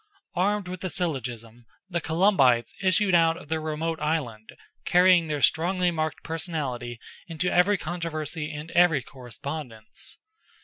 Armed 0.33 0.67
with 0.67 0.81
the 0.81 0.89
syllogism, 0.89 1.67
the 1.87 2.01
Columbites 2.01 2.73
issued 2.81 3.13
out 3.13 3.37
of 3.37 3.49
their 3.49 3.61
remote 3.61 3.99
island, 3.99 4.49
carrying 4.83 5.27
their 5.27 5.43
strongly 5.43 5.91
marked 5.91 6.23
personality 6.23 6.99
into 7.27 7.53
every 7.53 7.77
controversy 7.77 8.51
and 8.51 8.71
every 8.71 9.03
correspondence. 9.03 10.17